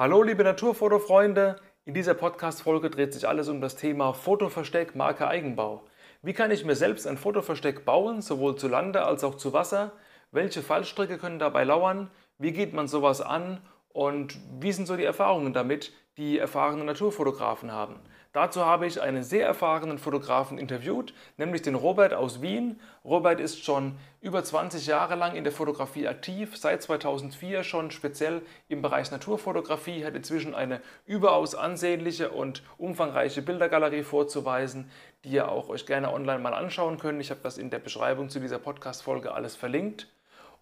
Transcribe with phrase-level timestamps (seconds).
[0.00, 5.88] Hallo liebe Naturfotofreunde, in dieser Podcast-Folge dreht sich alles um das Thema Fotoversteck, Marke Eigenbau.
[6.22, 9.90] Wie kann ich mir selbst ein Fotoversteck bauen, sowohl zu Lande als auch zu Wasser?
[10.30, 12.12] Welche Fallstricke können dabei lauern?
[12.38, 13.60] Wie geht man sowas an?
[13.88, 17.96] Und wie sind so die Erfahrungen damit, die erfahrene Naturfotografen haben?
[18.34, 22.78] Dazu habe ich einen sehr erfahrenen Fotografen interviewt, nämlich den Robert aus Wien.
[23.02, 28.42] Robert ist schon über 20 Jahre lang in der Fotografie aktiv, seit 2004 schon speziell
[28.68, 34.90] im Bereich Naturfotografie, hat inzwischen eine überaus ansehnliche und umfangreiche Bildergalerie vorzuweisen,
[35.24, 37.22] die ihr auch euch gerne online mal anschauen könnt.
[37.22, 40.06] Ich habe das in der Beschreibung zu dieser Podcast-Folge alles verlinkt.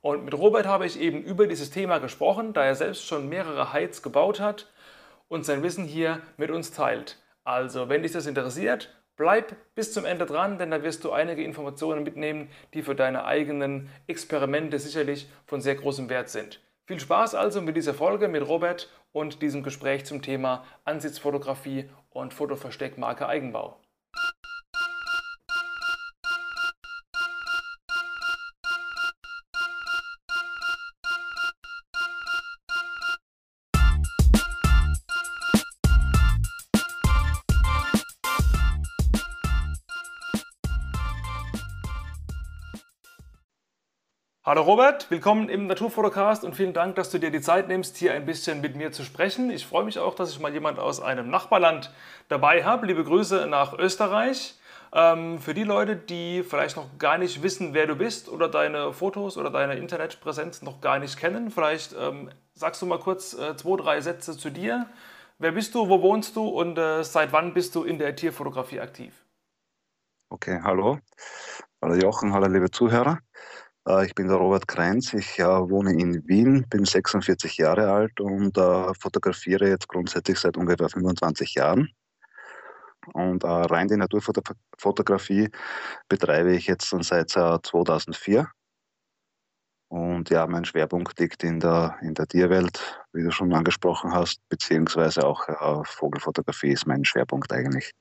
[0.03, 3.73] Und mit Robert habe ich eben über dieses Thema gesprochen, da er selbst schon mehrere
[3.73, 4.71] Heights gebaut hat
[5.29, 7.19] und sein Wissen hier mit uns teilt.
[7.47, 11.45] Also, wenn dich das interessiert, bleib bis zum Ende dran, denn da wirst du einige
[11.45, 16.61] Informationen mitnehmen, die für deine eigenen Experimente sicherlich von sehr großem Wert sind.
[16.87, 22.35] Viel Spaß also mit dieser Folge mit Robert und diesem Gespräch zum Thema Ansitzfotografie und
[22.35, 23.79] Fotoversteck Marke Eigenbau.
[44.49, 48.15] Hallo Robert, willkommen im Naturfotocast und vielen Dank, dass du dir die Zeit nimmst, hier
[48.15, 49.51] ein bisschen mit mir zu sprechen.
[49.51, 51.93] Ich freue mich auch, dass ich mal jemand aus einem Nachbarland
[52.29, 52.87] dabei habe.
[52.87, 54.55] Liebe Grüße nach Österreich.
[54.93, 58.93] Ähm, für die Leute, die vielleicht noch gar nicht wissen, wer du bist oder deine
[58.93, 63.57] Fotos oder deine Internetpräsenz noch gar nicht kennen, vielleicht ähm, sagst du mal kurz äh,
[63.57, 64.87] zwei, drei Sätze zu dir.
[65.41, 68.79] Wer bist du, wo wohnst du und äh, seit wann bist du in der Tierfotografie
[68.79, 69.13] aktiv?
[70.29, 71.01] Okay, hallo.
[71.83, 73.19] Hallo Jochen, hallo liebe Zuhörer.
[73.87, 78.57] Äh, ich bin der Robert Kreinz, ich wohne in Wien, bin 46 Jahre alt und
[78.59, 81.89] äh, fotografiere jetzt grundsätzlich seit ungefähr 25 Jahren.
[83.13, 85.49] Und äh, rein die Naturfotografie
[86.09, 88.49] betreibe ich jetzt seit 2004.
[89.89, 94.41] Und ja, mein Schwerpunkt liegt in der, in der Tierwelt, wie du schon angesprochen hast,
[94.49, 97.93] beziehungsweise auch äh, Vogelfotografie ist mein Schwerpunkt eigentlich.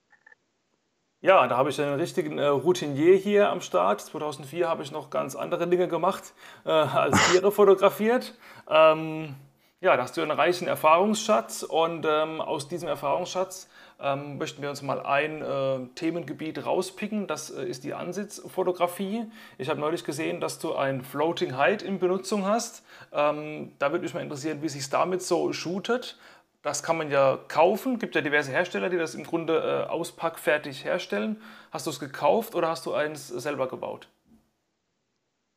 [1.22, 4.02] Ja, da habe ich einen richtigen äh, Routinier hier am Start.
[4.02, 6.34] 2004 habe ich noch ganz andere Dinge gemacht,
[6.66, 8.36] äh, als Tiere fotografiert.
[8.70, 9.36] Ähm,
[9.82, 14.70] ja, da hast du einen reichen Erfahrungsschatz und ähm, aus diesem Erfahrungsschatz ähm, möchten wir
[14.70, 17.28] uns mal ein äh, Themengebiet rauspicken.
[17.28, 19.26] Das äh, ist die Ansitzfotografie.
[19.58, 22.84] Ich habe neulich gesehen, dass du ein Floating Height in Benutzung hast.
[23.14, 26.18] Ähm, da würde mich mal interessieren, wie sich es damit so shootet.
[26.66, 27.94] Das kann man ja kaufen.
[27.94, 31.40] Es gibt ja diverse Hersteller, die das im Grunde äh, auspackfertig herstellen.
[31.70, 34.10] Hast du es gekauft oder hast du eins selber gebaut?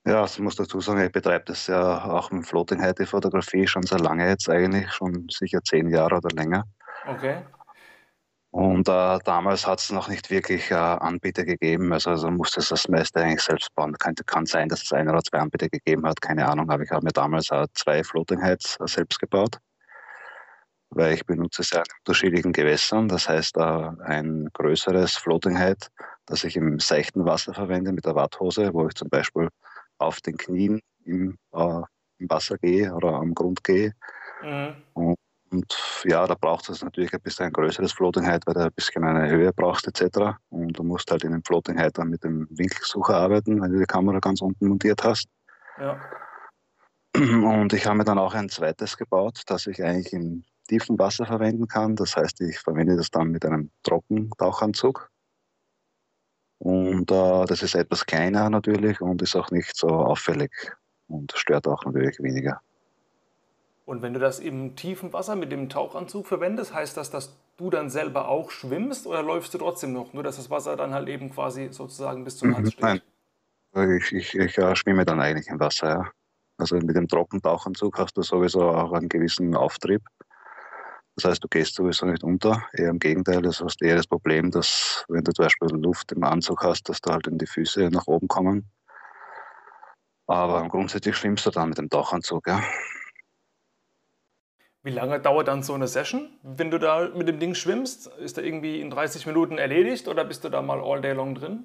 [0.07, 3.85] Ja, ich muss dazu sagen, ich betreibe das ja auch mit Floating Height Fotografie schon
[3.85, 6.65] sehr lange jetzt eigentlich, schon sicher zehn Jahre oder länger.
[7.07, 7.39] Okay.
[8.51, 12.69] Und äh, damals hat es noch nicht wirklich äh, Anbieter gegeben, also, also musste es
[12.69, 13.95] das meiste eigentlich selbst bauen.
[13.95, 16.91] Kann, kann sein, dass es ein oder zwei Anbieter gegeben hat, keine Ahnung, aber ich
[16.91, 19.59] habe mir damals äh, zwei Floating Heights äh, selbst gebaut
[20.91, 23.09] weil ich benutze in unterschiedlichen Gewässern.
[23.09, 25.91] Das heißt, äh, ein größeres Floating Height,
[26.27, 29.49] das ich im seichten Wasser verwende mit der Watthose, wo ich zum Beispiel
[29.99, 31.83] auf den Knien im, äh,
[32.19, 33.93] im Wasser gehe oder am Grund gehe.
[34.43, 34.75] Mhm.
[34.95, 35.17] Und,
[35.51, 38.73] und, ja, da braucht es natürlich ein bisschen ein größeres Floating Height, weil du ein
[38.73, 40.37] bisschen eine Höhe brauchst etc.
[40.51, 43.79] Und du musst halt in dem Floating Height dann mit dem Winkelsucher arbeiten, wenn du
[43.79, 45.27] die Kamera ganz unten montiert hast.
[45.79, 45.99] Ja.
[47.17, 51.27] Und ich habe mir dann auch ein zweites gebaut, das ich eigentlich im tiefen Wasser
[51.27, 51.97] verwenden kann.
[51.97, 55.11] Das heißt, ich verwende das dann mit einem Trockentauchanzug.
[56.59, 60.51] Und äh, das ist etwas kleiner natürlich und ist auch nicht so auffällig
[61.07, 62.61] und stört auch natürlich weniger.
[63.87, 67.71] Und wenn du das im tiefen Wasser mit dem Tauchanzug verwendest, heißt das, dass du
[67.71, 70.13] dann selber auch schwimmst oder läufst du trotzdem noch?
[70.13, 72.83] Nur dass das Wasser dann halt eben quasi sozusagen bis zum Hals steht?
[72.83, 73.01] Nein,
[73.99, 76.11] ich, ich, ich äh, schwimme dann eigentlich im Wasser, ja.
[76.59, 80.03] Also mit dem Trockentauchanzug hast du sowieso auch einen gewissen Auftrieb.
[81.19, 82.63] Das heißt, du gehst sowieso nicht unter.
[82.73, 86.23] Eher im Gegenteil, das hast eher das Problem, dass wenn du zum Beispiel Luft im
[86.23, 88.71] Anzug hast, dass da halt in die Füße nach oben kommen.
[90.29, 92.63] Aber grundsätzlich schwimmst du dann mit dem Tauchanzug, ja.
[94.85, 98.07] Wie lange dauert dann so eine Session, wenn du da mit dem Ding schwimmst?
[98.19, 101.35] Ist da irgendwie in 30 Minuten erledigt oder bist du da mal all day long
[101.35, 101.65] drin?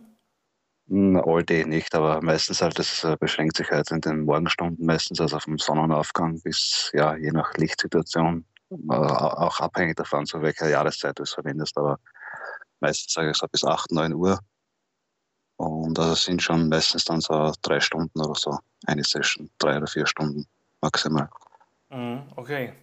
[0.90, 5.22] All day nicht, aber meistens halt, das äh, beschränkt sich halt in den Morgenstunden meistens,
[5.22, 8.46] also vom Sonnenaufgang bis, ja, je nach Lichtsituation,
[8.90, 12.00] auch abhängig davon, zu welcher Jahreszeit du es verwendest, aber
[12.80, 14.40] meistens sage ich so bis 8, 9 Uhr.
[15.58, 19.88] Und das sind schon meistens dann so drei Stunden oder so, eine Session, drei oder
[19.88, 20.46] vier Stunden
[20.82, 21.30] maximal.
[21.90, 22.74] Mhm, okay.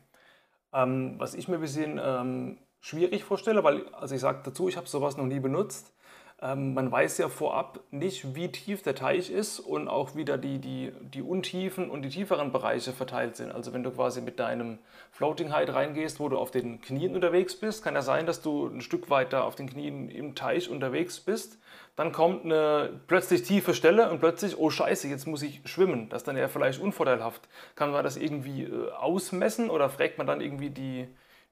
[0.72, 4.76] Ähm, was ich mir ein bisschen ähm, schwierig vorstelle, weil, also ich sage dazu, ich
[4.76, 5.92] habe sowas noch nie benutzt.
[6.42, 10.38] Ähm, man weiß ja vorab nicht, wie tief der Teich ist und auch wie da
[10.38, 13.52] die, die, die Untiefen und die tieferen Bereiche verteilt sind.
[13.52, 14.78] Also wenn du quasi mit deinem
[15.10, 18.68] Floating Height reingehst, wo du auf den Knien unterwegs bist, kann ja sein, dass du
[18.68, 21.58] ein Stück weiter auf den Knien im Teich unterwegs bist.
[21.94, 26.08] Dann kommt eine plötzlich tiefe Stelle und plötzlich, oh scheiße, jetzt muss ich schwimmen.
[26.08, 27.48] Das ist dann ja vielleicht unvorteilhaft.
[27.74, 31.06] Kann man das irgendwie äh, ausmessen oder fragt man dann irgendwie die,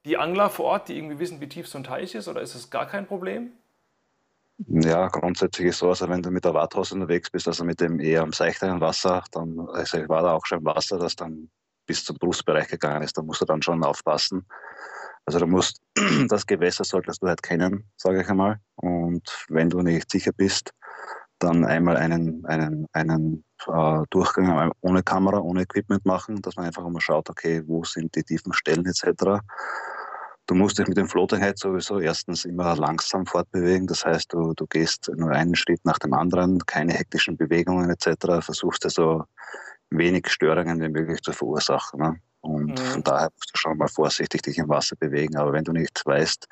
[0.05, 2.55] die Angler vor Ort, die irgendwie wissen, wie tief so ein Teich ist oder ist
[2.55, 3.51] es gar kein Problem?
[4.67, 7.99] Ja, grundsätzlich ist so, also wenn du mit der Warthose unterwegs bist, also mit dem
[7.99, 11.49] eher am seichteren Wasser, dann, also ich war da auch schon im Wasser, das dann
[11.85, 14.45] bis zum Brustbereich gegangen ist, da musst du dann schon aufpassen.
[15.25, 15.81] Also du musst,
[16.27, 18.59] das Gewässer solltest du halt kennen, sage ich einmal.
[18.75, 20.73] Und wenn du nicht sicher bist,
[21.39, 26.87] dann einmal einen, einen, einen äh, Durchgang ohne Kamera, ohne Equipment machen, dass man einfach
[26.87, 29.39] mal schaut, okay, wo sind die tiefen Stellen etc.
[30.49, 33.85] Du musst dich mit dem Floating Head sowieso erstens immer langsam fortbewegen.
[33.85, 38.43] Das heißt, du, du gehst nur einen Schritt nach dem anderen, keine hektischen Bewegungen etc.
[38.43, 39.25] Versuchst also
[39.91, 41.99] wenig Störungen wie möglich zu verursachen.
[41.99, 42.15] Ne?
[42.41, 42.83] Und mhm.
[42.83, 45.37] von daher musst du schon mal vorsichtig dich im Wasser bewegen.
[45.37, 46.47] Aber wenn du nicht weißt,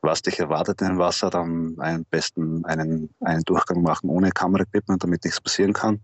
[0.00, 5.24] was dich erwartet im Wasser, dann am besten einen, einen Durchgang machen ohne Kameraequipment, damit
[5.24, 6.00] nichts passieren kann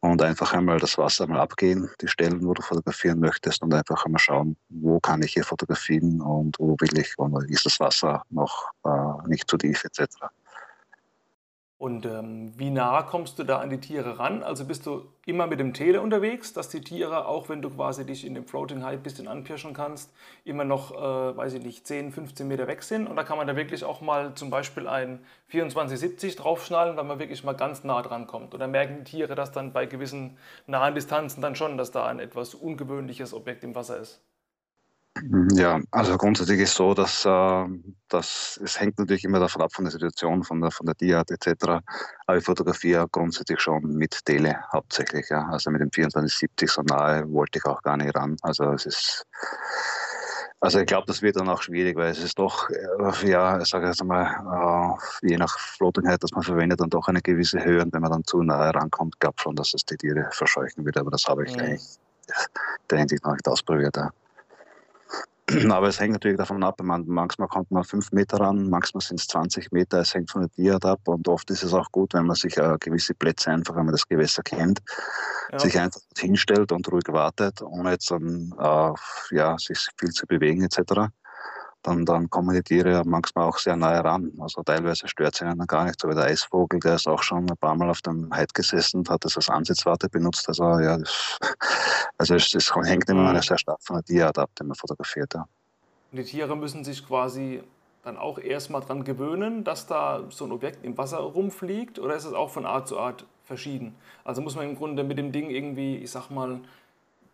[0.00, 4.04] und einfach einmal das Wasser mal abgehen, die Stellen, wo du fotografieren möchtest und einfach
[4.04, 8.22] einmal schauen, wo kann ich hier fotografieren und wo will ich und ist das Wasser
[8.30, 10.06] noch äh, nicht zu tief etc.
[11.78, 14.42] Und ähm, wie nah kommst du da an die Tiere ran?
[14.42, 18.04] Also bist du immer mit dem Tele unterwegs, dass die Tiere, auch wenn du quasi
[18.04, 20.12] dich in dem Floating High ein bisschen anpirschen kannst,
[20.44, 23.06] immer noch, äh, weiß ich nicht, 10, 15 Meter weg sind?
[23.06, 25.20] Oder kann man da wirklich auch mal zum Beispiel ein
[25.50, 28.54] 2470 draufschnallen, weil man wirklich mal ganz nah dran kommt?
[28.56, 30.36] Oder merken die Tiere das dann bei gewissen
[30.66, 34.20] nahen Distanzen dann schon, dass da ein etwas ungewöhnliches Objekt im Wasser ist?
[35.52, 37.64] Ja, also grundsätzlich ist so, dass, äh,
[38.08, 41.30] dass es hängt natürlich immer davon ab von der Situation, von der, von der Diat
[41.30, 41.82] etc.
[42.26, 45.28] Aber ich fotografiere grundsätzlich schon mit Tele hauptsächlich.
[45.28, 45.48] Ja.
[45.48, 48.36] Also mit dem 2470 so nahe wollte ich auch gar nicht ran.
[48.42, 49.26] Also es ist
[50.60, 53.68] also ich glaube, das wird dann auch schwierig, weil es ist doch, äh, ja, ich
[53.68, 57.80] sage jetzt einmal, äh, je nach Floatingheit, dass man verwendet, dann doch eine gewisse Höhe.
[57.80, 60.96] Und wenn man dann zu nahe rankommt, glaube schon, dass es die Tiere verscheuchen wird.
[60.96, 61.60] Aber das habe ich mhm.
[61.60, 61.98] eigentlich
[62.90, 63.96] der Hinsicht noch nicht ausprobiert.
[63.96, 64.10] Ja.
[65.72, 66.80] Aber es hängt natürlich davon ab.
[66.82, 70.00] Man, manchmal kommt man fünf Meter ran, manchmal sind es 20 Meter.
[70.00, 71.00] Es hängt von der Diat ab.
[71.06, 73.92] Und oft ist es auch gut, wenn man sich äh, gewisse Plätze einfach, wenn man
[73.92, 74.80] das Gewässer kennt,
[75.52, 75.58] ja.
[75.58, 78.92] sich einfach hinstellt und ruhig wartet, ohne jetzt dann, äh,
[79.34, 81.10] ja, sich viel zu bewegen etc
[81.88, 84.32] dann, dann kommen die Tiere manchmal auch sehr nahe ran.
[84.40, 86.00] Also teilweise stört sie einen gar nicht.
[86.00, 88.98] So wie der Eisvogel, der ist auch schon ein paar Mal auf dem Heid gesessen
[88.98, 90.48] und hat das als Ansitzwarte benutzt.
[90.48, 91.38] Also ja, das,
[92.18, 93.40] also es, es hängt immer mhm.
[93.40, 95.34] sehr stark von der Tierart ab, die man fotografiert.
[95.34, 95.46] Ja.
[96.12, 97.62] Die Tiere müssen sich quasi
[98.02, 101.98] dann auch erstmal dran gewöhnen, dass da so ein Objekt im Wasser rumfliegt?
[101.98, 103.94] Oder ist es auch von Art zu Art verschieden?
[104.24, 106.60] Also muss man im Grunde mit dem Ding irgendwie, ich sag mal,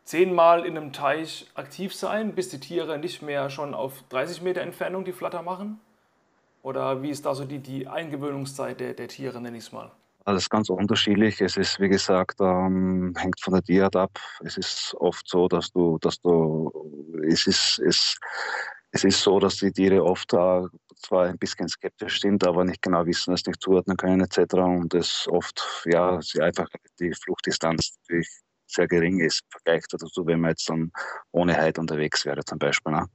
[0.05, 4.61] zehnmal in einem Teich aktiv sein, bis die Tiere nicht mehr schon auf 30 Meter
[4.61, 5.81] Entfernung die Flatter machen?
[6.63, 9.91] Oder wie ist da so die, die Eingewöhnungszeit der, der Tiere, nenne ich es mal?
[10.27, 11.41] Alles ganz unterschiedlich.
[11.43, 14.19] Es ist, wie gesagt, ähm, hängt von der Tierart ab.
[14.43, 16.73] Es ist oft so, dass du, dass du,
[17.29, 18.19] es ist, es,
[18.91, 20.63] es ist so, dass die Tiere oft äh,
[20.97, 24.55] zwar ein bisschen skeptisch sind, aber nicht genau wissen, es nicht zuordnen können etc.
[24.55, 30.27] Und es oft, ja, sie einfach die Fluchtdistanz natürlich sehr gering ist im Vergleich dazu,
[30.27, 30.91] wenn man jetzt dann
[31.33, 32.93] ohne Heid unterwegs wäre zum Beispiel.
[32.93, 33.07] Ne?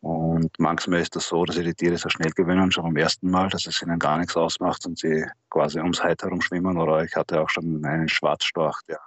[0.00, 3.30] Und manchmal ist das so, dass sie die Tiere sehr schnell gewöhnen, schon beim ersten
[3.30, 6.76] Mal, dass es ihnen gar nichts ausmacht und sie quasi ums Heid herum schwimmen.
[6.76, 8.98] Oder ich hatte auch schon einen Schwarzstorch, der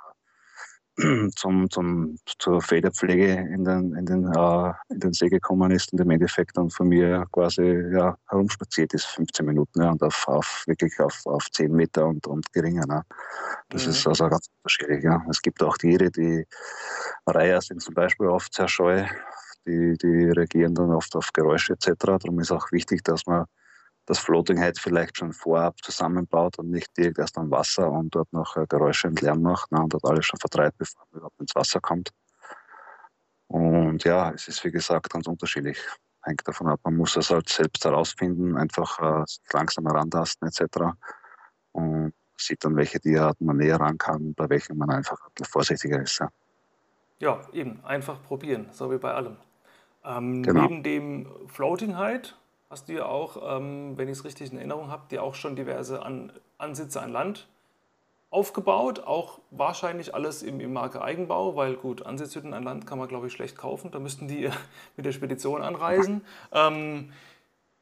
[1.36, 6.00] zum, zum, zur Federpflege in den, in, den, äh, in den See gekommen ist und
[6.00, 10.64] im Endeffekt dann von mir quasi ja, herumspaziert ist, 15 Minuten ja, und auf, auf
[10.68, 12.86] wirklich auf, auf 10 Meter und, und geringer.
[12.88, 13.04] Ne.
[13.70, 13.92] Das mhm.
[13.92, 15.04] ist also ganz unterschiedlich.
[15.04, 15.22] Ja.
[15.30, 16.46] Es gibt auch Tiere, die
[17.26, 19.06] Reiher sind zum Beispiel oft sehr scheu,
[19.66, 21.92] die, die reagieren dann oft auf Geräusche etc.
[22.06, 23.46] Darum ist auch wichtig, dass man
[24.06, 28.32] das Floating Head vielleicht schon vorab zusammenbaut und nicht direkt erst am Wasser und dort
[28.34, 31.40] noch äh, Geräusche und Lärm macht ne, und dort alles schon vertreibt, bevor man überhaupt
[31.40, 32.12] ins Wasser kommt.
[33.48, 35.80] Und ja, es ist wie gesagt ganz unterschiedlich.
[36.24, 40.96] Hängt davon ab, man muss es halt selbst herausfinden, einfach äh, langsam herantasten etc.
[41.72, 46.20] Und sieht dann, welche Tierarten man näher ran kann, bei welchen man einfach vorsichtiger ist.
[46.20, 46.30] Ja.
[47.20, 49.38] ja, eben, einfach probieren, so wie bei allem.
[50.04, 50.64] Ähm, genau.
[50.64, 52.36] Neben dem Floating Height
[52.70, 55.56] hast du ja auch, ähm, wenn ich es richtig in Erinnerung habe, dir auch schon
[55.56, 57.48] diverse an Ansitze an Land
[58.30, 63.08] aufgebaut, auch wahrscheinlich alles im, im Marke Eigenbau, weil gut, Ansitzhütten an Land kann man
[63.08, 64.50] glaube ich schlecht kaufen, da müssten die
[64.98, 66.22] mit der Spedition anreisen.
[66.52, 67.12] Ähm,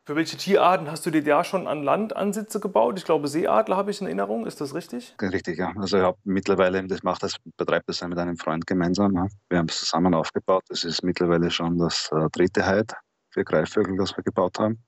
[0.05, 2.97] für welche Tierarten hast du dir da schon an Land Ansitze gebaut?
[2.97, 4.45] Ich glaube, Seeadler habe ich in Erinnerung.
[4.45, 5.15] Ist das richtig?
[5.21, 5.71] Richtig, ja.
[5.77, 9.15] Also ich habe mittlerweile, das macht das, betreibt das mit einem Freund gemeinsam.
[9.15, 9.27] Ja.
[9.47, 10.63] Wir haben es zusammen aufgebaut.
[10.67, 12.93] Das ist mittlerweile schon das äh, dritte Heid
[13.33, 14.83] für Greifvögel, das wir gebaut haben.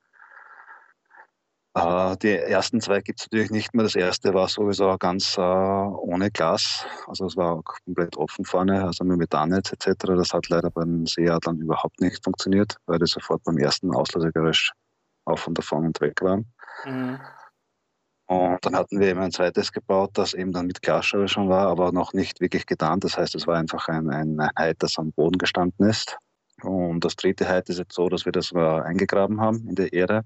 [1.75, 3.83] Äh, die ersten zwei gibt es natürlich nicht mehr.
[3.83, 6.85] Das erste war sowieso ganz äh, ohne Glas.
[7.07, 10.05] Also es war komplett offen vorne, also mit Methanetz etc.
[10.15, 14.71] Das hat leider beim Seeadlern überhaupt nicht funktioniert, weil die sofort beim ersten Auslösegeräusch
[15.25, 16.45] auf und davon und weg waren.
[16.85, 17.19] Mhm.
[18.27, 21.67] Und dann hatten wir eben ein zweites gebaut, das eben dann mit Glasscheibe schon war,
[21.67, 22.99] aber noch nicht wirklich getan.
[22.99, 26.17] Das heißt, es war einfach ein, ein Heid, das am Boden gestanden ist.
[26.63, 30.23] Und das dritte Heid ist jetzt so, dass wir das eingegraben haben in der Erde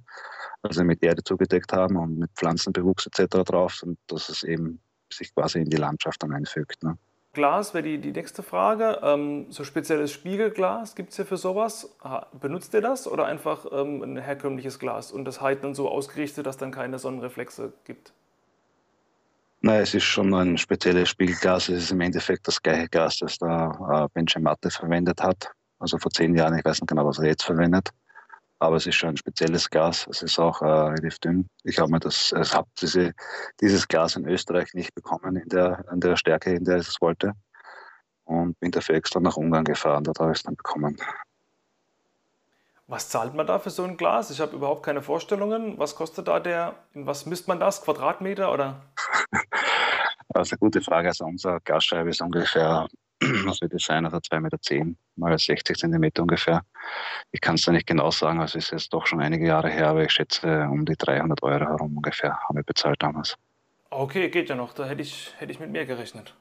[0.62, 3.44] also mit Erde zugedeckt haben und mit Pflanzenbewuchs etc.
[3.46, 4.82] drauf und dass es eben
[5.12, 6.84] sich quasi in die Landschaft dann einfügt.
[6.84, 6.98] Ne?
[7.34, 9.00] Glas wäre die, die nächste Frage.
[9.02, 11.96] Ähm, so spezielles Spiegelglas, gibt es hier für sowas?
[12.40, 16.46] Benutzt ihr das oder einfach ähm, ein herkömmliches Glas und das halt dann so ausgerichtet,
[16.46, 18.14] dass dann keine Sonnenreflexe gibt?
[19.62, 21.70] Nein, es ist schon ein spezielles Spiegelglas.
[21.70, 25.52] Es ist im Endeffekt das gleiche Glas, das der äh, Benjamin Matte verwendet hat.
[25.80, 27.92] Also vor zehn Jahren, ich weiß nicht genau, was er jetzt verwendet
[28.60, 30.06] aber es ist schon ein spezielles Glas.
[30.08, 31.48] Es ist auch äh, relativ dünn.
[31.64, 33.14] Ich habe mir das, es habe diese,
[33.62, 37.02] dieses Glas in Österreich nicht bekommen in der, in der Stärke, in der ich es
[37.02, 37.34] wollte.
[38.26, 40.04] Und bin dafür extra nach Ungarn gefahren.
[40.04, 40.98] Dort habe ich es dann bekommen.
[42.88, 44.30] Was zahlt man da für so ein Glas?
[44.30, 45.78] Ich habe überhaupt keine Vorstellungen.
[45.80, 47.82] Was kostet da der, in was misst man das?
[47.82, 48.82] Quadratmeter oder?
[50.32, 51.08] Das ist eine gute Frage.
[51.08, 52.88] Also unser Glasscheibe ist ungefähr
[53.22, 56.64] was wird das sein, also 2,10 Meter mal 60 Zentimeter ungefähr.
[57.32, 59.90] Ich kann es da nicht genau sagen, also ist jetzt doch schon einige Jahre her,
[59.90, 63.38] aber ich schätze um die 300 Euro herum ungefähr haben wir bezahlt damals.
[63.90, 66.36] Okay, geht ja noch, da hätte ich, hätte ich mit mehr gerechnet.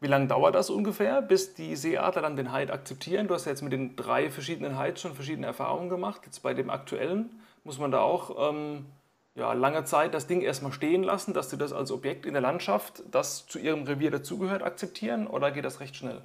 [0.00, 3.28] Wie lange dauert das ungefähr, bis die Seeadler dann den Hyde akzeptieren?
[3.28, 6.22] Du hast ja jetzt mit den drei verschiedenen Hydes schon verschiedene Erfahrungen gemacht.
[6.24, 7.30] Jetzt bei dem aktuellen
[7.62, 8.86] muss man da auch ähm,
[9.34, 12.42] ja, lange Zeit das Ding erstmal stehen lassen, dass sie das als Objekt in der
[12.42, 16.22] Landschaft, das zu ihrem Revier dazugehört, akzeptieren oder geht das recht schnell?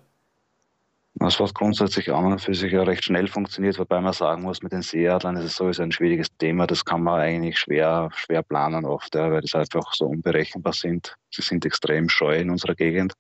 [1.20, 4.62] Das was grundsätzlich an und für sich ja recht schnell funktioniert, wobei man sagen muss,
[4.62, 6.68] mit den Seeadlern ist es sowieso ein schwieriges Thema.
[6.68, 11.16] Das kann man eigentlich schwer, schwer planen oft, ja, weil das einfach so unberechenbar sind.
[11.32, 13.14] Sie sind extrem scheu in unserer Gegend.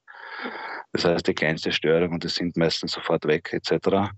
[0.91, 4.11] Das heißt, die kleinste Störung und die sind meistens sofort weg etc.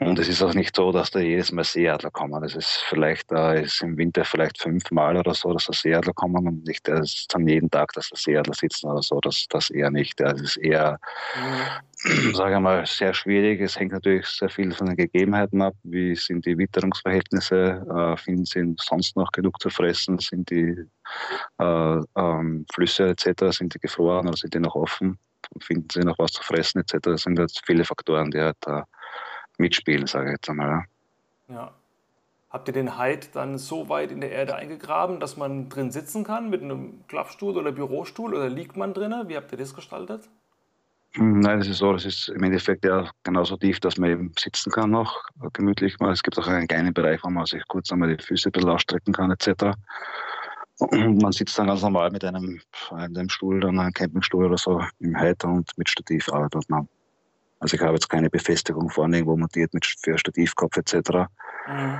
[0.00, 2.42] Und es ist auch nicht so, dass da jedes Mal Seeadler kommen.
[2.44, 6.46] Es ist vielleicht, äh, ist im Winter vielleicht fünfmal oder so, dass da Seeadler kommen
[6.46, 9.20] und nicht äh, dann jeden Tag, dass da Seeadler sitzen oder so.
[9.20, 10.20] Das, das eher nicht.
[10.20, 10.98] Es ist eher,
[12.04, 12.34] mhm.
[12.34, 13.60] sage ich mal, sehr schwierig.
[13.60, 15.74] Es hängt natürlich sehr viel von den Gegebenheiten ab.
[15.82, 17.86] Wie sind die Witterungsverhältnisse?
[17.88, 20.18] Äh, finden sie sonst noch genug zu fressen?
[20.18, 20.76] Sind die
[21.58, 23.56] äh, ähm, Flüsse etc.
[23.56, 25.18] sind die gefroren oder sind die noch offen?
[25.60, 26.98] Finden sie noch was zu fressen etc.
[27.02, 28.82] Das sind jetzt viele Faktoren, die halt äh,
[29.58, 30.84] mitspielen, sage ich jetzt einmal.
[31.48, 31.72] Ja.
[32.50, 36.24] Habt ihr den Heid dann so weit in der Erde eingegraben, dass man drin sitzen
[36.24, 39.28] kann mit einem Klappstuhl oder Bürostuhl oder liegt man drinnen?
[39.28, 40.28] Wie habt ihr das gestaltet?
[41.16, 44.32] Hm, nein, das ist so, das ist im Endeffekt ja genauso tief, dass man eben
[44.38, 46.12] sitzen kann noch, gemütlich mal.
[46.12, 48.70] Es gibt auch einen kleinen Bereich, wo man sich kurz einmal die Füße ein bisschen
[48.70, 49.74] ausstrecken kann, etc.
[50.78, 52.60] Und man sitzt dann ganz normal mit einem,
[52.90, 56.86] einem Stuhl, dann einem Campingstuhl oder so im Heid und mit Stativ arbeitet man.
[57.66, 61.26] Also ich habe jetzt keine Befestigung vorne irgendwo montiert mit für Stativkopf etc.
[61.66, 61.98] Mhm.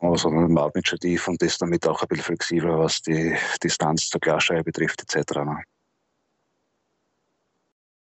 [0.00, 4.20] Also man mit Stativ und ist damit auch ein bisschen flexibler, was die Distanz zur
[4.20, 5.36] Glasscheibe betrifft etc.
[5.36, 5.62] Ne?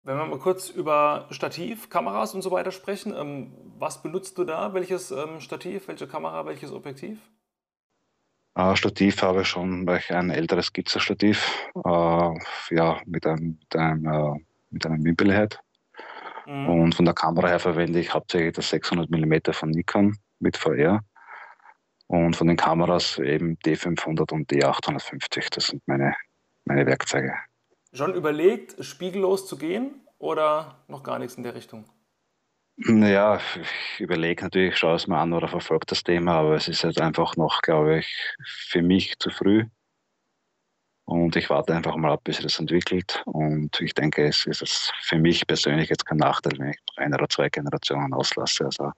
[0.03, 4.45] Wenn wir mal kurz über Stativ, Kameras und so weiter sprechen, ähm, was benutzt du
[4.45, 4.75] da?
[4.75, 7.19] Welches ähm, Stativ, welche Kamera, welches Objektiv?
[8.57, 11.51] Äh, Stativ habe ich schon ein älteres Skizzer-Stativ,
[11.83, 12.35] äh,
[12.75, 15.59] ja, mit einem, mit einem, äh, mit einem Wimpelhead.
[16.47, 16.69] Mhm.
[16.69, 21.01] Und von der Kamera her verwende ich hauptsächlich das 600 mm von Nikon mit VR.
[22.07, 25.49] Und von den Kameras eben D500 und D850.
[25.55, 26.15] Das sind meine,
[26.65, 27.35] meine Werkzeuge.
[27.95, 31.85] Schon überlegt, spiegellos zu gehen oder noch gar nichts in der Richtung?
[32.77, 36.83] Naja, ich überlege natürlich, schaue es mir an oder verfolge das Thema, aber es ist
[36.83, 39.67] jetzt einfach noch, glaube ich, für mich zu früh.
[41.05, 43.23] Und ich warte einfach mal ab, bis sich das entwickelt.
[43.27, 47.29] Und ich denke, es ist für mich persönlich jetzt kein Nachteil, wenn ich eine oder
[47.29, 48.65] zwei Generationen auslasse.
[48.65, 48.93] Also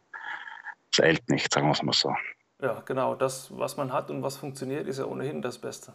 [0.93, 2.15] es eilt nicht, sagen wir es mal so.
[2.61, 3.15] Ja, genau.
[3.15, 5.93] Das, was man hat und was funktioniert, ist ja ohnehin das Beste.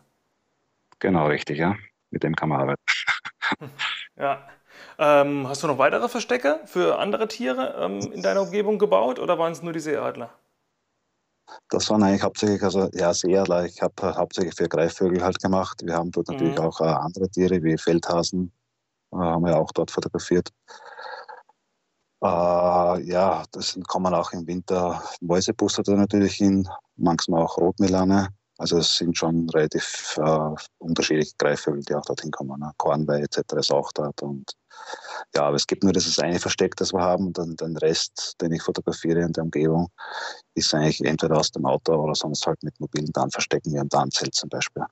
[0.99, 1.75] Genau, richtig, ja.
[2.09, 2.81] Mit dem kann man arbeiten.
[4.17, 4.47] ja.
[4.97, 9.37] Ähm, hast du noch weitere Verstecke für andere Tiere ähm, in deiner Umgebung gebaut oder
[9.39, 10.29] waren es nur die Seeadler?
[11.69, 15.81] Das waren eigentlich hauptsächlich, also ja, sehr, ich habe hauptsächlich für Greifvögel halt gemacht.
[15.83, 16.35] Wir haben dort mhm.
[16.35, 18.51] natürlich auch äh, andere Tiere wie Feldhasen,
[19.11, 20.49] äh, haben wir auch dort fotografiert.
[22.21, 28.29] Äh, ja, das kommen auch im Winter Mäusebuster da natürlich hin, manchmal auch Rotmelane.
[28.59, 30.49] Also es sind schon relativ äh,
[30.79, 32.59] unterschiedliche Greifvögel, die auch dorthin kommen.
[32.59, 32.73] Ne?
[32.75, 33.53] Kornwei etc.
[33.53, 34.21] ist auch dort.
[34.21, 34.51] Und
[35.33, 37.27] ja, aber es gibt nur dieses eine Versteck, das wir haben.
[37.27, 39.89] Und dann den Rest, den ich fotografiere in der Umgebung,
[40.55, 44.35] ist eigentlich entweder aus dem Auto oder sonst halt mit mobilen Tarnverstecken wie ein Tarnzelt
[44.35, 44.83] zum Beispiel.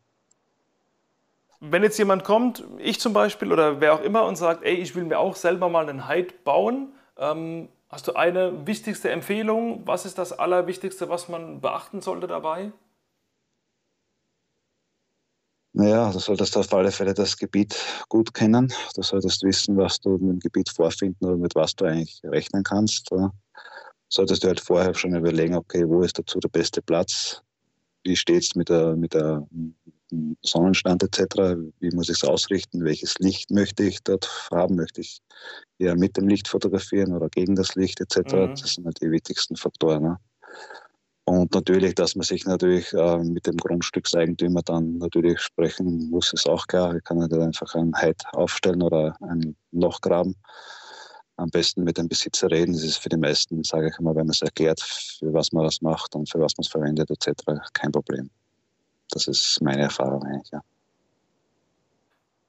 [1.60, 4.96] Wenn jetzt jemand kommt, ich zum Beispiel oder wer auch immer und sagt, ey, ich
[4.96, 9.82] will mir auch selber mal einen Hide bauen, ähm, hast du eine wichtigste Empfehlung?
[9.86, 12.72] Was ist das Allerwichtigste, was man beachten sollte dabei?
[15.78, 17.76] Naja, du solltest auf alle Fälle das Gebiet
[18.10, 18.74] gut kennen.
[18.96, 23.12] Du solltest wissen, was du dem Gebiet vorfinden oder mit was du eigentlich rechnen kannst.
[23.12, 23.30] Du
[24.10, 27.44] solltest du halt vorher schon überlegen, okay, wo ist dazu der beste Platz?
[28.04, 29.48] Wie steht es mit der, mit der
[30.42, 31.60] Sonnenstand etc.?
[31.80, 32.84] Wie muss ich es ausrichten?
[32.84, 34.78] Welches Licht möchte ich dort haben?
[34.78, 35.20] Möchte ich
[35.78, 38.34] eher mit dem Licht fotografieren oder gegen das Licht etc.?
[38.34, 38.56] Mhm.
[38.60, 40.02] Das sind halt die wichtigsten Faktoren.
[40.02, 40.18] Ne?
[41.30, 46.48] Und natürlich, dass man sich natürlich äh, mit dem Grundstückseigentümer dann natürlich sprechen muss, ist
[46.48, 46.96] auch klar.
[46.96, 50.38] Ich kann nicht einfach ein Heid aufstellen oder ein Loch graben.
[51.36, 52.72] Am besten mit dem Besitzer reden.
[52.72, 55.66] Das ist für die meisten, sage ich immer, wenn man es erklärt, für was man
[55.66, 57.44] das macht und für was man es verwendet etc.,
[57.74, 58.30] kein Problem.
[59.12, 60.64] Das ist meine Erfahrung eigentlich, ja.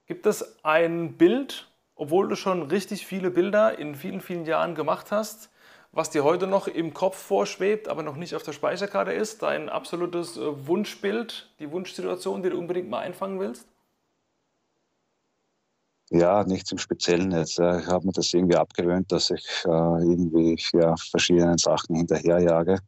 [0.06, 5.10] Gibt es ein Bild, obwohl du schon richtig viele Bilder in vielen, vielen Jahren gemacht
[5.10, 5.50] hast,
[5.92, 9.68] was dir heute noch im Kopf vorschwebt, aber noch nicht auf der Speicherkarte ist, dein
[9.68, 13.66] absolutes äh, Wunschbild, die Wunschsituation, die du unbedingt mal einfangen willst?
[16.10, 17.58] Ja, nichts im Speziellen jetzt.
[17.58, 22.78] Ich habe mir das irgendwie abgewöhnt, dass ich äh, irgendwie ja, verschiedenen Sachen hinterherjage.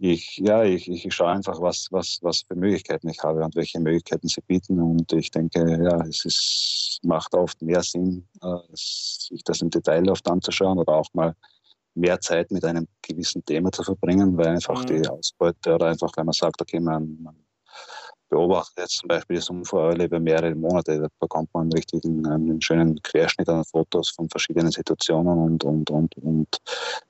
[0.00, 3.80] Ich, ja, ich, ich schaue einfach, was, was, was für Möglichkeiten ich habe und welche
[3.80, 4.80] Möglichkeiten sie bieten.
[4.80, 10.08] Und ich denke, ja, es ist, macht oft mehr Sinn, äh, sich das im Detail
[10.08, 11.34] oft anzuschauen oder auch mal
[11.98, 14.86] mehr Zeit mit einem gewissen Thema zu verbringen, weil einfach mhm.
[14.86, 17.36] die Ausbeute oder einfach, wenn man sagt, okay, man, man
[18.28, 22.60] beobachtet jetzt zum Beispiel die Sumpfeule über mehrere Monate, da bekommt man einen richtigen, einen
[22.60, 26.58] schönen Querschnitt an Fotos von verschiedenen Situationen und, und, und, und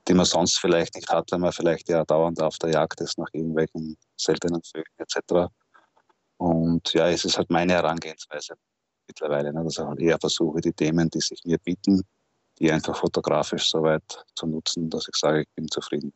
[0.07, 3.19] die man sonst vielleicht nicht hat, wenn man vielleicht ja dauernd auf der Jagd ist
[3.19, 5.51] nach irgendwelchen seltenen Vögeln etc.
[6.37, 8.55] Und ja, es ist halt meine Herangehensweise
[9.09, 12.03] mittlerweile, ne, dass ich halt eher versuche, die Themen, die sich mir bieten,
[12.59, 16.13] die einfach fotografisch so weit zu nutzen, dass ich sage, ich bin zufrieden.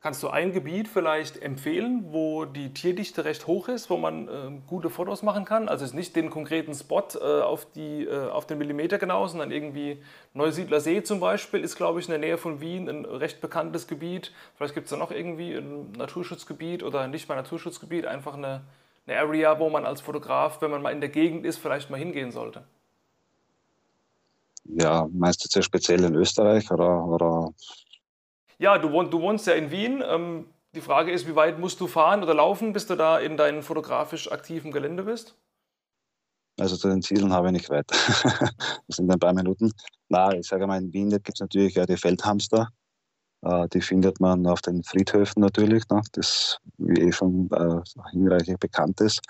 [0.00, 4.30] Kannst du ein Gebiet vielleicht empfehlen, wo die Tierdichte recht hoch ist, wo man äh,
[4.68, 5.68] gute Fotos machen kann?
[5.68, 10.00] Also nicht den konkreten Spot äh, auf, die, äh, auf den Millimeter genau, sondern irgendwie
[10.34, 13.88] Neusiedler See zum Beispiel ist, glaube ich, in der Nähe von Wien ein recht bekanntes
[13.88, 14.32] Gebiet.
[14.56, 18.62] Vielleicht gibt es da noch irgendwie ein Naturschutzgebiet oder nicht mal Naturschutzgebiet, einfach eine,
[19.08, 21.98] eine Area, wo man als Fotograf, wenn man mal in der Gegend ist, vielleicht mal
[21.98, 22.62] hingehen sollte.
[24.68, 27.54] Ja, meinst du jetzt ja speziell in Österreich oder, oder?
[28.58, 30.02] Ja, du, wohn, du wohnst ja in Wien.
[30.06, 33.36] Ähm, die Frage ist, wie weit musst du fahren oder laufen, bis du da in
[33.36, 35.36] deinem fotografisch aktiven Gelände bist?
[36.58, 37.86] Also zu den Zielen habe ich nicht weit.
[37.90, 39.72] das sind ein paar Minuten.
[40.08, 42.68] Na, ich sage mal, in Wien gibt es natürlich ja die Feldhamster.
[43.42, 46.02] Äh, die findet man auf den Friedhöfen natürlich, ne?
[46.12, 49.20] das wie eh schon äh, hinreichend bekannt ist.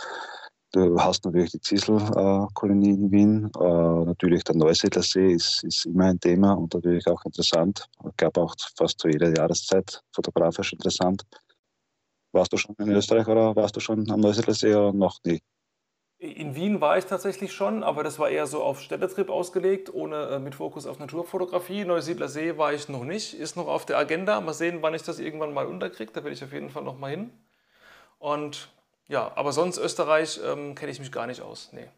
[0.73, 3.51] Du hast natürlich die Zieselkolonie in Wien.
[3.59, 7.89] Äh, natürlich der Neusiedlersee ist, ist immer ein Thema und natürlich auch interessant.
[8.07, 11.23] Ich glaube auch fast zu jeder Jahreszeit fotografisch interessant.
[12.33, 15.41] Warst du schon in Österreich oder warst du schon am Neusiedlersee oder noch nie?
[16.19, 20.27] In Wien war ich tatsächlich schon, aber das war eher so auf Städtetrip ausgelegt, ohne
[20.27, 21.85] äh, mit Fokus auf Naturfotografie.
[21.85, 24.41] Neusiedlersee war ich noch nicht, ist noch auf der Agenda.
[24.41, 26.13] Mal sehen, wann ich das irgendwann mal unterkriege.
[26.13, 27.31] Da will ich auf jeden Fall noch mal hin.
[28.19, 28.69] Und
[29.09, 31.71] ja, aber sonst Österreich ähm, kenne ich mich gar nicht aus.
[31.73, 31.89] Nee.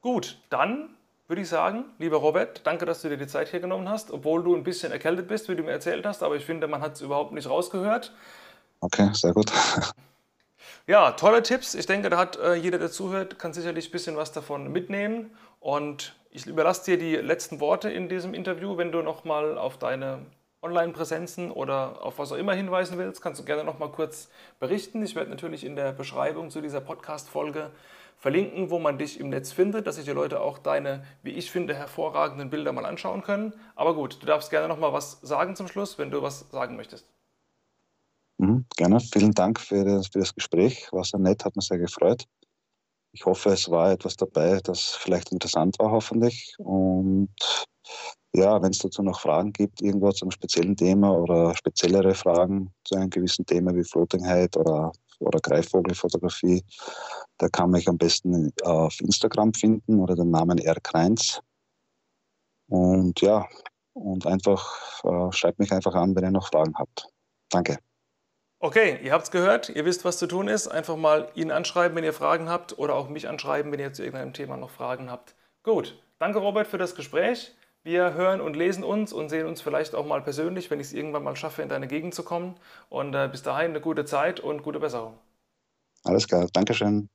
[0.00, 0.90] Gut, dann
[1.28, 4.44] würde ich sagen, lieber Robert, danke, dass du dir die Zeit hier genommen hast, obwohl
[4.44, 6.94] du ein bisschen erkältet bist, wie du mir erzählt hast, aber ich finde, man hat
[6.94, 8.12] es überhaupt nicht rausgehört.
[8.80, 9.50] Okay, sehr gut.
[10.88, 11.74] Ja, tolle Tipps.
[11.74, 15.36] Ich denke, da hat äh, jeder, der zuhört, kann sicherlich ein bisschen was davon mitnehmen.
[15.58, 20.24] Und ich überlasse dir die letzten Worte in diesem Interview, wenn du nochmal auf deine
[20.66, 25.02] Online-Präsenzen oder auf was auch immer hinweisen willst, kannst du gerne noch mal kurz berichten.
[25.02, 27.70] Ich werde natürlich in der Beschreibung zu dieser Podcast-Folge
[28.18, 31.50] verlinken, wo man dich im Netz findet, dass sich die Leute auch deine, wie ich
[31.50, 33.52] finde, hervorragenden Bilder mal anschauen können.
[33.74, 36.76] Aber gut, du darfst gerne noch mal was sagen zum Schluss, wenn du was sagen
[36.76, 37.06] möchtest.
[38.38, 39.00] Mhm, gerne.
[39.00, 40.88] Vielen Dank für das, für das Gespräch.
[40.92, 42.24] War sehr nett, hat mich sehr gefreut.
[43.12, 46.54] Ich hoffe, es war etwas dabei, das vielleicht interessant war, hoffentlich.
[46.58, 47.30] Und
[48.36, 52.96] ja, wenn es dazu noch Fragen gibt, irgendwo zum speziellen Thema oder speziellere Fragen zu
[52.96, 56.62] einem gewissen Thema wie Floatingheit oder, oder Greifvogelfotografie,
[57.38, 60.76] da kann man mich am besten auf Instagram finden oder den Namen R.
[60.82, 61.40] Kreins.
[62.68, 63.46] Und ja,
[63.94, 67.08] und einfach äh, schreibt mich einfach an, wenn ihr noch Fragen habt.
[67.50, 67.78] Danke.
[68.58, 70.68] Okay, ihr habt es gehört, ihr wisst, was zu tun ist.
[70.68, 74.02] Einfach mal ihn anschreiben, wenn ihr Fragen habt oder auch mich anschreiben, wenn ihr zu
[74.02, 75.34] irgendeinem Thema noch Fragen habt.
[75.62, 77.55] Gut, danke Robert für das Gespräch.
[77.86, 80.92] Wir hören und lesen uns und sehen uns vielleicht auch mal persönlich, wenn ich es
[80.92, 82.56] irgendwann mal schaffe, in deine Gegend zu kommen.
[82.88, 85.16] Und äh, bis dahin eine gute Zeit und gute Besserung.
[86.02, 87.08] Alles klar, Dankeschön.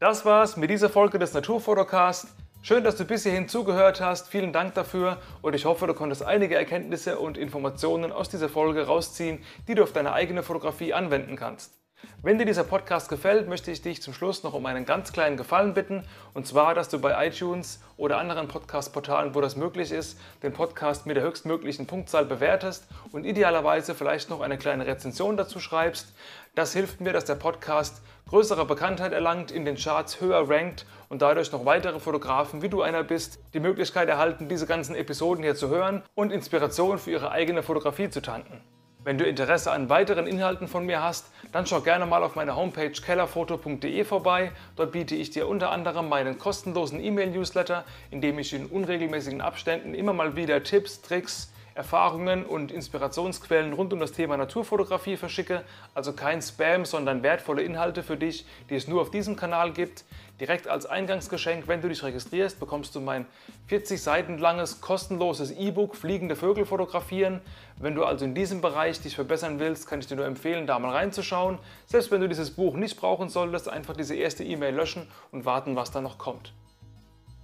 [0.00, 2.28] Das war's mit dieser Folge des Naturfotocast.
[2.62, 4.28] Schön, dass du bis hierhin zugehört hast.
[4.28, 8.86] Vielen Dank dafür und ich hoffe, du konntest einige Erkenntnisse und Informationen aus dieser Folge
[8.86, 11.78] rausziehen, die du auf deine eigene Fotografie anwenden kannst.
[12.20, 15.36] Wenn dir dieser Podcast gefällt, möchte ich dich zum Schluss noch um einen ganz kleinen
[15.36, 16.02] Gefallen bitten.
[16.34, 21.06] Und zwar, dass du bei iTunes oder anderen Podcast-Portalen, wo das möglich ist, den Podcast
[21.06, 26.12] mit der höchstmöglichen Punktzahl bewertest und idealerweise vielleicht noch eine kleine Rezension dazu schreibst.
[26.56, 31.22] Das hilft mir, dass der Podcast größere Bekanntheit erlangt, in den Charts höher rankt und
[31.22, 35.54] dadurch noch weitere Fotografen, wie du einer bist, die Möglichkeit erhalten, diese ganzen Episoden hier
[35.54, 38.60] zu hören und Inspiration für ihre eigene Fotografie zu tanken.
[39.08, 42.56] Wenn du Interesse an weiteren Inhalten von mir hast, dann schau gerne mal auf meiner
[42.56, 44.52] Homepage kellerfoto.de vorbei.
[44.76, 49.94] Dort biete ich dir unter anderem meinen kostenlosen E-Mail-Newsletter, in dem ich in unregelmäßigen Abständen
[49.94, 55.62] immer mal wieder Tipps, Tricks, Erfahrungen und Inspirationsquellen rund um das Thema Naturfotografie verschicke.
[55.94, 60.04] Also kein Spam, sondern wertvolle Inhalte für dich, die es nur auf diesem Kanal gibt.
[60.40, 63.26] Direkt als Eingangsgeschenk, wenn du dich registrierst, bekommst du mein
[63.68, 67.40] 40 Seiten langes kostenloses E-Book Fliegende Vögel fotografieren.
[67.76, 70.80] Wenn du also in diesem Bereich dich verbessern willst, kann ich dir nur empfehlen, da
[70.80, 71.60] mal reinzuschauen.
[71.86, 75.76] Selbst wenn du dieses Buch nicht brauchen solltest, einfach diese erste E-Mail löschen und warten,
[75.76, 76.52] was da noch kommt.